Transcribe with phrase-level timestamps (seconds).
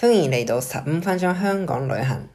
[0.00, 2.28] 歡迎嚟到十五分鐘香港旅行。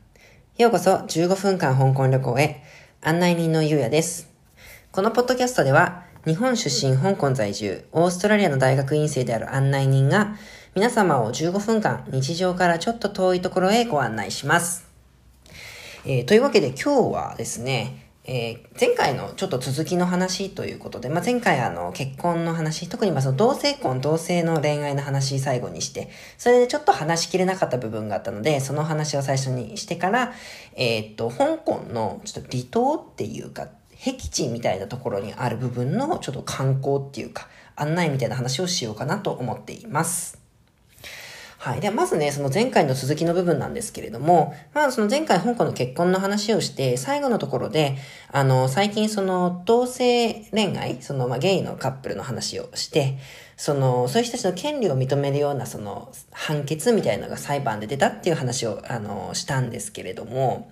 [0.58, 2.62] ようこそ15分間香港旅行へ。
[3.00, 4.28] 案内人のゆうやです。
[4.92, 10.36] このポッドキャストでは、日本出身香港在住、オーストラリアの大学院生である案内人が、
[10.76, 14.86] 皆様を15分間日常からちょっと遠いところへご案内します。
[16.06, 30.34] えーというわけで今日はですね、えー前回のちょっと続きの話ということで、まあ、前回あの結婚の話、特にまあその同性婚、同性の恋愛の話最後にして、それでちょっと話しきれなかった部分があったので、その話を最初にしてから、
[30.76, 40.43] えーっと、香港のちょっと離島っていうか、僻地みたいなところにある部分のちょっと観光っていうか、案内みたいな話をしようかなと思っています。
[41.64, 41.80] はい。
[41.80, 47.96] では、まずね、その前回の続きの部分なんですけれども、まあ、その前回香港の結婚の話をして、最後のところで、
[48.34, 53.18] あの、最近その同性恋愛、その、まあ、ゲイのカップルの話をして、
[53.56, 60.70] その、そういう人たちの権利を認めるような、その、判決みたいなのが裁判で出たっていう話を、あの、したんですけれども、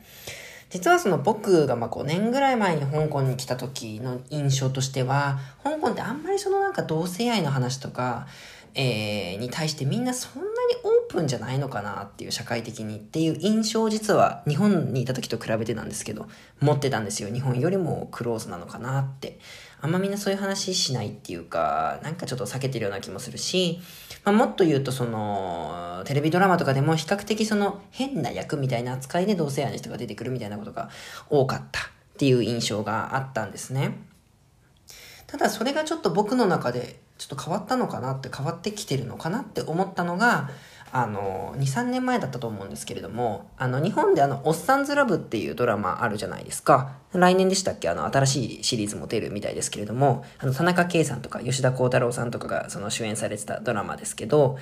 [0.71, 8.27] 実はその僕がまあ5年ぐらい前に香港に来た時の印象としては、香港ってあんまりそのなんか同性愛の話とか、
[8.75, 16.27] えーに対してみんなそんなにオープンじゃないのかなっていう社会的にっていう印象を実は日本にいた時と比べてなんですけど、
[16.59, 17.33] 持ってたんですよ。
[17.33, 19.39] 日本よりもクローズなのかなって。
[19.83, 23.81] あんまみんなそういう話しないっていうか、なんかちょっと避けてるような気もするし、
[24.23, 30.91] まあ、もっと言うとその、テレビドラマとかでも比較的その変な役みたいな扱いで同性愛の人が出てくるみたいなことが
[31.31, 31.83] 多かったっ
[32.17, 33.97] ていう印象があったんですね。
[35.25, 40.49] ただそれがちょっと僕の中でちょっと変わったのかなって変わってきてるのかなって思ったのが、
[40.91, 46.93] あの、2、3年前だったと思うんですけれども、あの、日本であの、おっさんずラブっていうドラマあるじゃないですか。
[47.13, 47.89] 来年でしたっけ？
[47.89, 54.57] あの、新しいシリーズも出るみたいですけれども、あの、田中圭さんとか吉田鋼太郎さんとかがその主演されてたドラマですけど、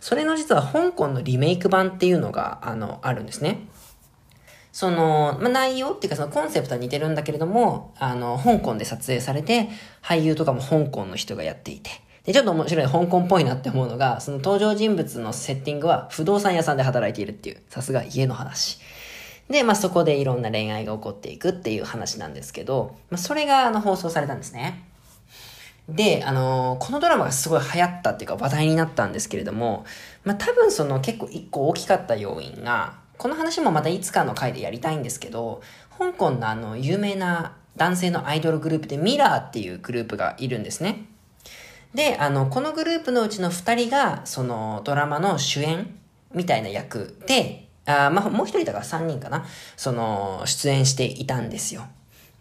[0.00, 3.60] それの実は香港のリメイク版っていうのが、あの、あるんですね。
[4.72, 9.68] その、まあ、内容っていうかそのコンセプトは似てるんだけれども、あの、香港で撮影されて、
[10.02, 11.90] 俳優とかも香港の人がやっていて。
[12.24, 18.80] で、ちょっと面白い、香港っぽいなって思うのが、その登場人物のセッティングは不動産屋さんで働いているっていう、さすが家の話。
[19.50, 24.84] で、まあ、そこでいろんな恋愛が起こっていくっていう話なんですけど、まあ、それがあの放送されたんですね。
[25.88, 29.84] で、あのーこのドラマがすごい流行ったっていうか話題になったんですけれども、
[30.24, 35.62] まあ多分その結構一個大きかった要因が、この話もまたいつかの回でやりたいんですけど、
[35.96, 41.04] 香港のあの有名な男性のアイドルグループでミラーっていうグループがいるんですね。
[41.94, 45.94] で、あの、このグループのうちの二人が、そのドラマの主演
[46.34, 49.46] みたいな役で、あまあ、もう一人だから三人かな、
[49.76, 51.84] その、出演していたんですよ。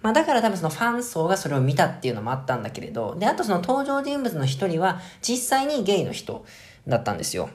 [0.01, 6.43] まあだから多分そのファン層がそれを見たっていうのもあったんだけれど、で、あとその登場人物の一人は実際にゲイの人
[6.87, 7.51] だったんですよ。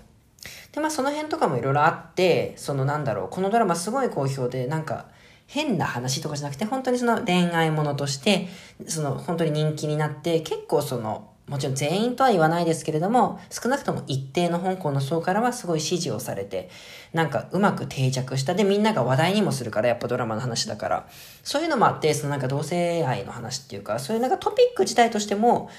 [0.73, 5.07] で、まあその辺とかもいろいろあって、そのなんだろう、このドラマすごい好評で、なんか
[5.47, 8.49] 変な話とかじゃなくて、本当にその恋愛ものとして、
[8.87, 16.69] その本当に人気になって、結構その、もちろん全員とは言わないですけれども、少なくとも一定の香港の層からはすごい支持をされて、
[17.13, 18.55] なんかうまく定着した。
[18.55, 21.09] で、みんなが話題にもするから、やっぱドラマの話だから。
[21.45, 25.71] そういうのもあって、そのなんか同性愛の話っていうか、そういうなんかトピック自体としても、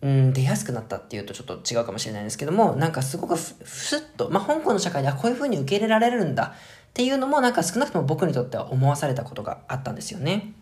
[0.00, 6.54] うん、出やすくなったっていうとちょっと違うかもしれないんですけども、なんかすごくふふすっと、まあ、香港の社会ではこういう風に受け入れられるんだ
[6.90, 10.54] っていうのも、なんか少なくとも僕にとっては思わされたことがあったんですよね。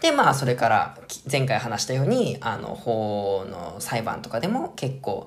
[0.00, 0.98] で、まあ、それから、
[1.30, 5.26] 前回話したように、あの、法の裁判とかでも結構、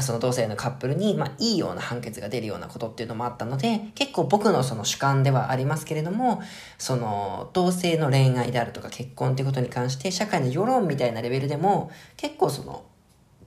[0.00, 6.42] その同性のカップルに、まあ、いいような判決が出るようなことっていうのもあったので、結構僕のその主観ではありますけれども、
[6.78, 12.84] その、同性の恋愛であるとか結婚っていうことに関して、社会の世論みたいなレベルでも、結構その、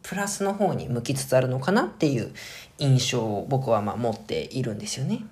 [0.03, 2.31] プラスの方に向きつつあるのかなっていう
[2.77, 5.25] 印象を僕はまあ持っているんですよね。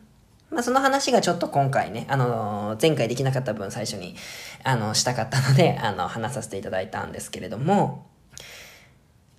[0.50, 4.16] まあその話がちょっと今回ね、あの前回できなかった分最初に、
[4.63, 8.06] あの、したかったので、 あの、話させていただいたんですけれども、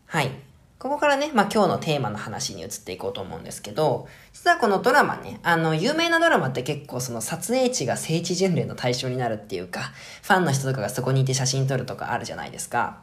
[0.06, 0.31] はい。
[0.79, 9.93] ここからね、まあ今日のテーマの話に移っていこうと思うんですけど、実はこのドラマね、あの、有名なドラマって結構その撮影地が聖地巡礼の対象になるっていうか、
[10.23, 12.99] ファンの人とかがそこにいて写真撮るとかあるじゃないですか。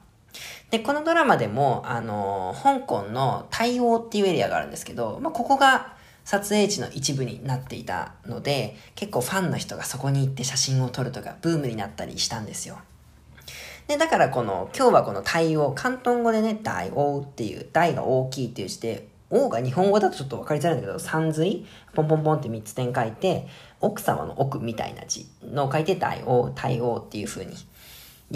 [0.70, 5.95] で、このドラマでも、あの、香港の対応っていうエリアがあるんですけど、まあ、ここが
[6.26, 12.80] 撮影地の一部になっていたので、結構ファンの人がそこに行って写真を撮るとか、ブームになったりしたんですよ。
[13.88, 23.48] で、だからこの、今日はこの対応、広東語でね、大王っていう、大が大きいっていう字で、王が日本語だとちょっと分かりづらいんだけど、三髄、ポンポンポンって三つ点書いて、
[23.80, 27.54] 奥様の奥みたいな字の書いて大王、大王っていう風に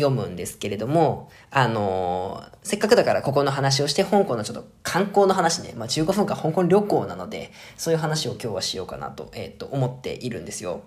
[0.02, 10.82] 読むんですけれども、あのー、せっかくだからここの話をして、香港のちょっと観光の話ね、まあ15分間香港旅行なので、そういう話を今日はしようかなと、えっ、と、思っているんですよ。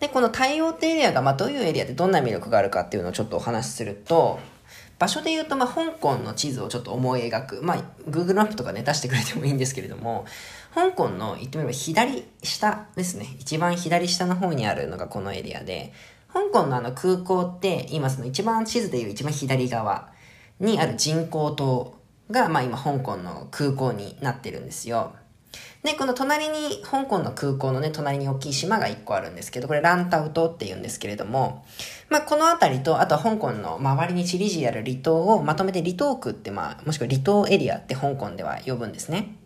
[0.00, 4.40] で、この対応ってエリアが、まあどういうエリアでどんな魅力があるかっていうのをちょっとお話しすると、
[5.02, 7.62] 場所で言うと、まあ、香港の地図をちょっと思い描く。
[7.62, 10.26] まあ、Google マップとかね、出してくれてもいいんですけれども、
[10.74, 13.36] 香港の言ってみれば左下ですね。
[13.40, 15.92] 一番左下の方にあるのがこのエリアで、
[16.32, 20.12] 香港のあの空港って、今その一番地図でいう一番左側
[20.60, 21.98] にある人工島
[22.30, 25.14] が、まあ今香港の空港になってるんですよ。
[25.82, 31.64] で、この隣に、香港の空港のね、隣に大きい島が1個あるんですけど、これランタウ島って言うんですけれども、
[32.08, 39.36] まあ、この辺りと、あとは香港の周りにチリジある離島をまとめて離島区って、まあ、もしくは離島エリアって香港では呼ぶんですね。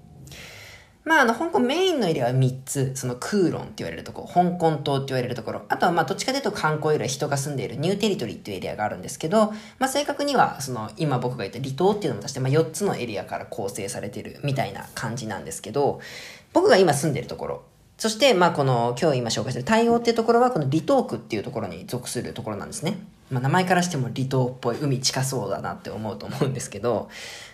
[1.06, 16.00] まあ、あの、香港メインのエリアは3つ、その空論って言われるところ、香港島って言われるところ、あとはまあ、どっちかというと観光よりは人が住んでいるニューテリトリーっていうエリアがあるんですけど、まあ、正確には、その、今僕が言った離島っていうのも出して、まあ、4つのエリアから構成されているみたいな感じなんですけど、
[16.53, 17.62] 僕が今住んでるところ、
[17.99, 22.99] そして、まあ、この、今日今紹介している太陽っていうところは、この離島区っていうところに属するところなんですね。
[23.31, 27.09] まあ、名前からしても離島っぽい、海近そうだなって思うと思うんですけど、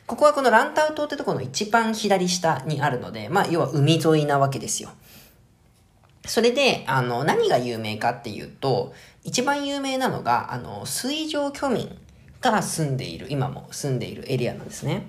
[0.06, 4.90] ここはこのランタウ島ってところの一番左下にあるので、まあ、要は海沿いなわけですよ。
[6.26, 11.98] それで、あの、何が有名かっていうと、一番有名なのが、あの、水上居民
[12.40, 15.06] が住んでいる、今も住んでいるエリアなんですね。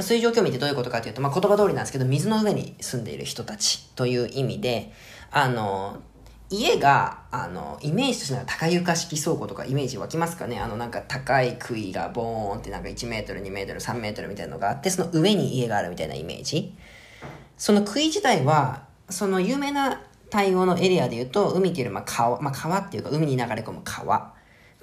[0.00, 4.92] まあ、水上居民ってどういうことかというと、まあ、言葉通りなんですけど、水の上に住んでいる人たちという意味で、
[5.30, 6.00] あの、
[6.48, 10.58] 家が、あの、イメージとしては高床式倉庫とかイメージ湧きますかね？
[10.58, 16.74] あの、なんか高い杭がボーンってなんか1メートル、2メートル、3メートルみたいなのがあって、その上に家があるみたいなイメージ。
[17.58, 20.00] その杭自体は、その有名な
[20.30, 24.32] 対応のエリアで言うと、海っていうよりまあ川、まあ川っていうか海に流れ込む川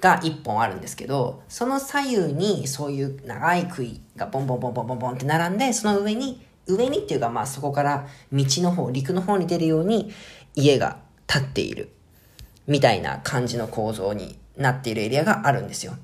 [0.00, 10.12] が1本あるんですけど、その左右にそういう長い杭がボンボンボンボンボンボンって並んで、その上に、上にっていうかまあそこから道の方、陸の方に出るように
[10.54, 11.90] 家が建っている
[12.66, 15.94] みたいな感じの構造になっているエリアがあるんですよ。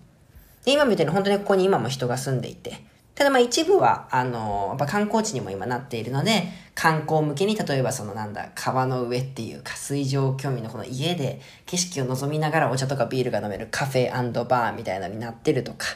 [0.64, 14.11] で今みたいに本当にここに今も人が住んでいて、ただまあ一部は、あの、やっぱ観光地にも今なっているので、観光向けに例えばそのなんだ、川の上っていうか水上興味のこの家で景色を望みながらお茶とかビールが飲めるカフェ
[14.44, 15.87] バーみたいなのになってるとか、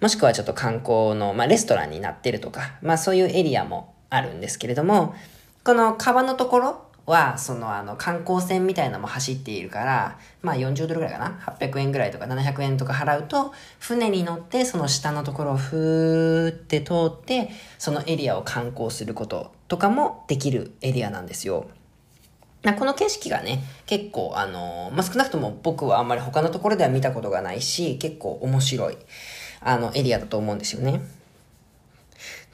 [0.00, 5.14] もしくはちょっと観光の、まあレストランになってるとか、まあそういうエリアもあるんですけれども、
[5.62, 21.68] この川のところは、そのあの観光船みたいなのも走っているから、まあ40ドルぐらいかな ?800 円ぐらいとか700円とか払うと、船に乗ってその下のところをふーって通って、そのエリアを観光することとかもできるエリアなんですよ。
[22.74, 28.96] この景色がね、結構あのまあ、少なくとも僕はあんまり他のところでは見たことがないし、結構面白い、
[29.60, 31.00] あの、エリアだと思うんですよね。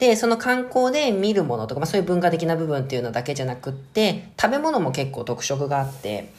[0.02, 6.32] で、その観光で見るものとか、まあそういう文化的な部分っていうのだけじゃなくって、食べ物も結構特色があって、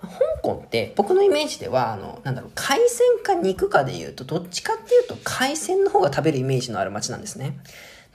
[0.00, 0.08] 香
[0.42, 7.58] 港って僕のイメージでは、あの、なんだろう、海鮮か肉かで言うと、どっちかっていうと海鮮の方が食べるイメージのある街なんですね。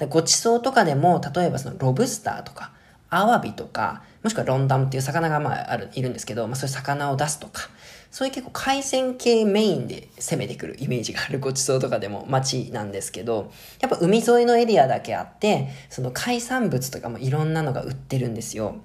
[0.10, 2.72] ごちそうとかでも、例えばそのロブスターとか、
[3.12, 7.70] アワビとか、もしくはロンダムっていう魚がまあある、いるんですけど、まあそういう魚を出すとか、
[8.16, 13.52] そういう結構海鮮系メインで攻めてくるイメージがあるごちそうとかでも街なんですけど、
[13.82, 18.78] やっぱ海沿いのエリアだけあって、その海産物とかもいろんなのが売ってるんですよ。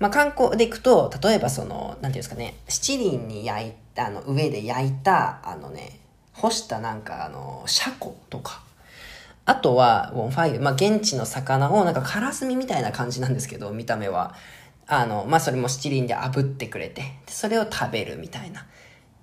[0.00, 6.00] まあ、観光で行くと、例えばその、なんていうんですかね、七輪に焼いた、あの、上で焼いた、あのね、
[6.32, 8.60] 干したなんかあの、シャコとか、
[9.44, 14.34] あとは、ウォンファイル、まあ、現地の魚をなんかカラスミみたいな感じなんですけど、見た目は。
[14.86, 18.66] あの、まあ、それも七輪で炙ってくれて、それを食べるみたいな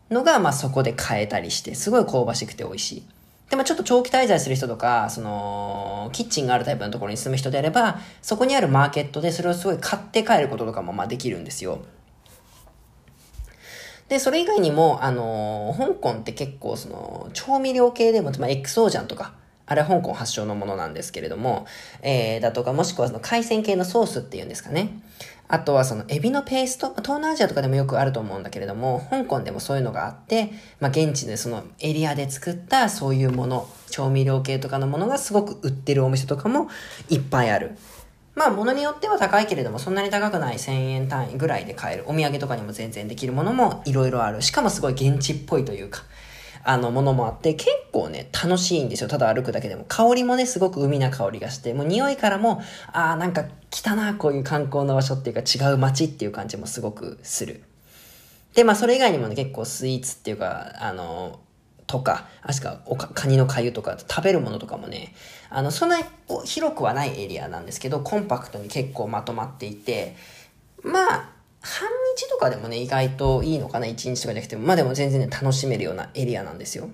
[0.10, 3.04] のが、まあ、そこで買えたりして、すごい香ばしくて美味しい。
[3.50, 11.86] でもちょっと長期滞在する人とか、その、キッチンがあるタイプのところに住む人であれば、そこにあるマーケットでそれをすごい買って帰ることとかも、まあ、できるんですよ。
[14.10, 19.34] で、それ以外にも、あの香港って結構その、調味料系でも、まあ、XO ジャンとか、
[19.66, 21.66] あれは香港発祥のものなんですけれども、
[22.02, 25.00] えー、だとか、もしくはその海鮮系のソースっていうんですかね。
[25.48, 36.70] あとはそのエビのペースト、東南アジアとかでもよくあると思うんだけれども、香港でもそういうのがあって、まあ現地でそのエリアで作ったそういうもの、調味料系とかのものがすごく売ってるお店とかも
[37.10, 37.78] いっぱいある。
[38.36, 42.04] まあ物によっては高いけれどもそんなに高くない1000円単位ぐらいで買える。
[42.08, 44.42] お土産とかにも全然できるものもいろいろある。
[44.42, 46.02] しかもすごい現地っぽいというか、
[46.64, 49.10] あの、ものもあって、結構ね、楽しいんですよ。
[49.10, 49.86] ただ歩くだけでも。
[49.88, 57.64] 香りもね、すごく海な香りがして、もう匂いからも、ああ、なんか来たな、こういう観光の場所っていうか違う街っていう感じもすごくする。
[58.56, 61.40] で、まあそれ以外にもね、結構スイーツっていうか、あの、
[61.86, 65.14] とか、あしか、おか、カニの粥とか、食べるものとかもね、
[65.50, 66.06] あの、そんなに
[66.46, 70.16] 広くはないエリアなんですけど、コンパクトに結構まとまっていて、
[70.82, 71.30] まあ、
[71.64, 76.90] 半日とかでもね、意外といいのかな、一日とかじゃなくても、まあでも全然ね、楽しめるようなエリアなんですよ。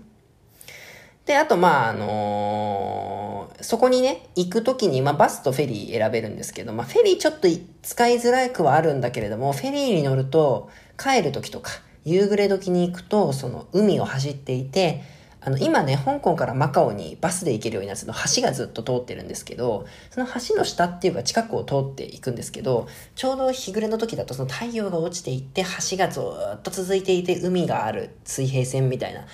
[1.25, 7.47] で、あと、まあ、あのー、そこにね、行くときに、まあ、バスとフェリー選べるんですけど、まあ、フェリーちょっと
[7.83, 11.71] 使いづらくはあるんだけれども、フェリーに乗ると、帰るときとか、
[12.03, 15.03] 夕暮れ時に行くと、その、海を走っていて、
[15.41, 29.25] あの、今ね、香港からマカオにバスで行けるようになっての橋がずっと通ってるんですけど、その橋の下っていうか近くを通っていくんですけど、ちょうど日暮れの時だとその太陽が落ちていって、橋がずっと続いていて、海がある水平線みたいな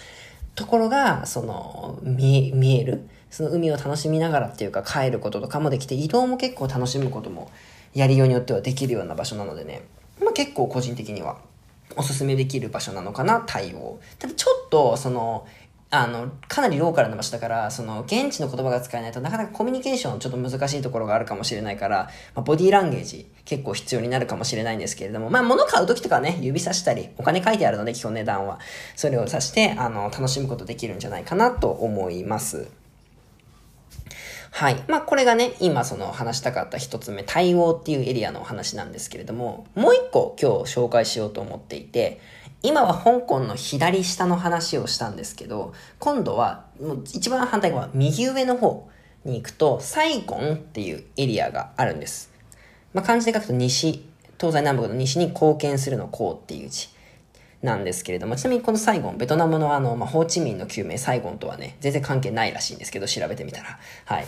[0.53, 3.09] ところが、その、見え、見える？
[3.31, 7.51] その海を楽しみながらっていうか帰ることとかもできて、移動も結構楽しむことも
[7.93, 9.81] やりようによってはできるような場所なのでね、
[10.21, 11.39] まあ結構個人的には
[11.97, 14.00] おすすめできる場所なのかな、対応。
[14.19, 15.45] ただちょっと、その、
[16.03, 28.59] あの、かなりローカルな場所だから、その、現地の言葉が使えないとなかなかコミュニケーションちょっと難しいところがあるかもしれないから、まあ、ボディーランゲージ結構必要になるかもしれないんですけれども、まあ、物買う時とかね、指さしたり、お金書いてあるので、基本値段は。
[28.95, 32.67] それを指して、あの、楽しむことできるんじゃないかなと思います。
[34.55, 34.81] はい。
[34.87, 42.21] まあ、これがね、今その話したかった一つ目、対応っていうエリアのお話なんですけれども、もう一個今日紹介しようと思っていて、
[42.65, 48.89] 今は香港の左下の話をしたんですけど、今度は、もう一番反対側、右上の方
[49.24, 52.31] に行くと、サイゴンっていうエリアがあるんです。
[52.93, 54.03] まあ、漢字で書くと西、
[54.39, 56.89] 東西南北の西に貢献するのこうっていう字
[57.62, 63.79] なんですけれども、ちなみにこのサイゴン、ベトナムのあの、まあ、ホーチミンの救命サイゴンとはね、全然関係ないらしいんですけど、調べてみたら。
[64.05, 64.25] はい。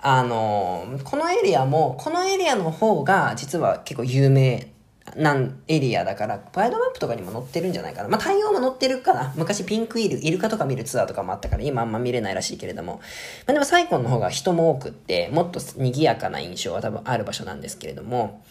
[0.00, 4.70] あのー、このエリアも、このエリアの方が実は結構有名
[5.16, 8.08] なんエリアだから、ワイドマップとかにも載ってるんじゃないかな。
[8.08, 9.32] まあ、対応も載ってるかな。
[9.36, 13.00] 昔ピンクイル、イルカとか見るツアーとかもあったから、今あんま見れないらしいけれども。
[13.46, 18.42] まあ、でもサイコンの方が人も多くって、もっと賑やかな印象は多分ある場所なんですけれども、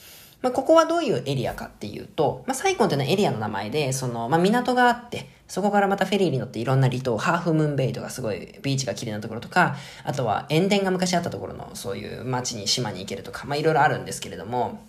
[0.41, 14.79] まあ、ここはどういうエリアかっていうと、まあ、サイコンっていうのはエリアの名前で、その、まあ、港があって、そこからまたフェリーに乗っていろんな離島、ハーフムーンベイとかすごいビーチが綺麗なところとか、あとは塩田が昔あったところのそういう町に島に行けるとか、まあいろいろあるんですけれども、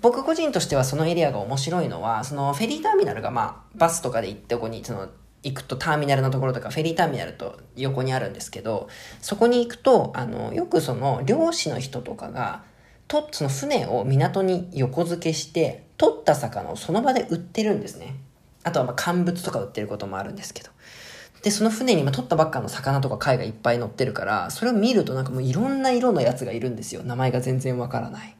[0.00, 5.08] 僕個人としてはそのエリアが面白いのは、そのフェリーターミナルがまあ、バスとかで行ってここに、その、
[5.42, 8.88] 行くとターミナルのところとか、フェリーターミナルと横にあるんですけど、
[9.20, 12.62] そこに行くと、あの、よくその、漁師の人とかが、
[13.08, 18.14] と、その船を港に横付けして、取った魚をその場で売ってるんですね。
[18.62, 20.70] あとはまあ乾物とか売ってることもあるんですけど。
[21.42, 27.02] で、その船に今取ったばっかの魚とか貝がいっぱい乗ってるから、それを見るとなんかもういろんな色のやつがいるんですよ。
[27.02, 28.36] 名前が全然わからない。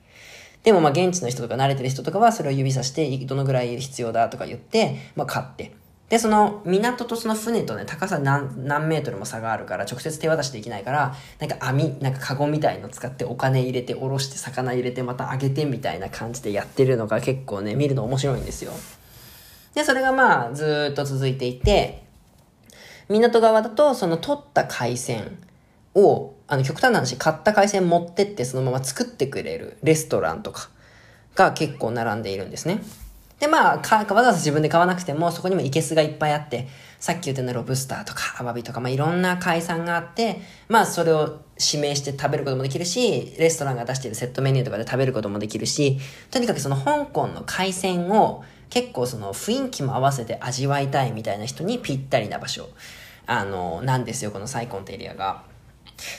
[0.62, 5.72] でもまあ現地の人とか慣れてる人とかはそれを指さしてどのぐらい必要だとか言って、まあ買って。
[6.10, 18.72] で、その港とその船とね、高さ何何メートルも差があるから直接手渡しできないから、なんか網、なんかカゴみたいの使ってお金入れて、おろして魚入れてまた揚げてみたいな感じでやってるのが結構ね、見るの面白いんですよ。
[19.74, 22.02] で、それがまあずっと続いていて、
[23.08, 25.38] 港側だとその取った海鮮
[25.94, 30.68] をあの、極端な話、買った海鮮持ってってそのまま作ってくれるレストランとか
[31.36, 32.82] が結構並んでいるんですね。
[33.38, 36.66] で、まあ、か、わざわざ自分で買わなくても、そこにもいけすがいっぱいあって、
[36.98, 46.00] さっき言ったようなロブスターとか、アワビとか、まあ、いろんな海産があって、まあ、それを指名して食べることもできるし、レストランが出しているセットメニューとかで食べることもできるし、
[46.32, 52.68] とにかくその香港の海鮮を結構その雰囲気も合わせて味わいたいみたいな人にぴったりな場所、
[53.26, 55.49] あの、なんですよ、このサイコンってエリアが。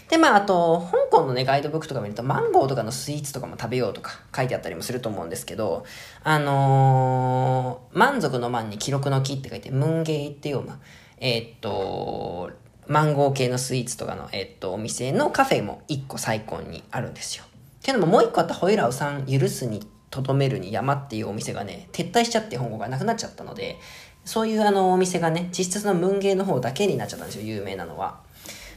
[0.10, 5.86] で、まあ、あと、香港のね、ガイドブックとか見ると、マンゴーとかのスイーツとかも食べようとか書いてあったりもすると思うんですけど、
[6.24, 10.78] あのー、満足の満に記録の木って書いて、ムンゲイって読む。
[11.18, 12.52] えー、っと、
[12.88, 17.44] マンゴー系のスイーツとかの、えー、っと、お店のカフェも1個最高にあるんですよ。
[17.46, 23.78] っていうのももう1個あったホイラオさん許すにとどめるに山っていうお店がね、撤退しちゃって香港がなくなっちゃったので、
[24.26, 28.20] そういうあのお店がね、実質のムンゲーの方だけになっちゃったんですよ、有名なのは。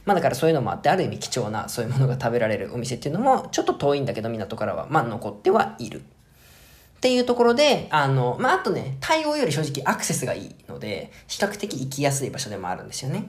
[0.05, 6.01] まあだからそういうのもあって、ある意味貴重なそういうものが食べられるお店っていうのも、ちょっと遠いんだけど港からは、まあ残ってはいる。
[6.01, 13.25] っていうところで、あの、まああとね、対応より正直アクセスがいいので、比較的行きやすい場所でもあるんですよね。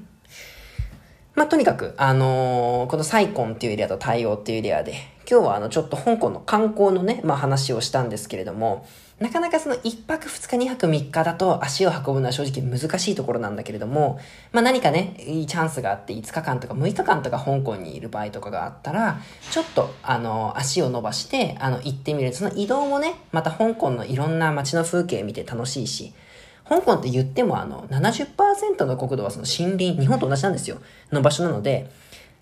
[1.35, 4.95] まあとにかく、あのー、このサイコンっていうエリアと対応っていうエリアで、
[5.31, 8.87] 今日はあのちょっと香港の観光のね、まあ話をしたんですけれども、
[9.19, 14.21] なかなかその1泊2日2泊3日だと足を運ぶのは正直難しいところなんだけれども、
[14.53, 19.19] まあ何かね、いいチャンスがあって5日間とか6日間とか香港にいる場合とかがあったら、
[19.51, 22.35] ちょっとあの足を伸ばして、あの行ってみる。
[22.35, 26.13] その移動もね、また香港のいろんな街の風景見て楽しいし、
[26.69, 30.77] 香港って言ってもあの、70%の国土はその森林、日本と同じなんですよ。
[31.11, 31.91] の場所なので、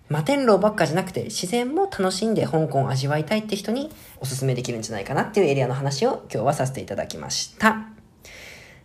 [0.08, 7.87] 摩天楼ばっかじゃなくて、自然も楽しんで香港を味わいたいって人におすすめできるんじゃないかなっていうエリアの話を今日はさせていただきました。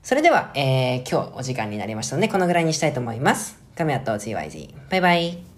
[0.01, 3.59] それでは、えー、今日お時間になりましたので、このぐらいにしたいと思います。
[3.75, 4.73] カメラと ZYZ。
[4.89, 5.48] バイバイ。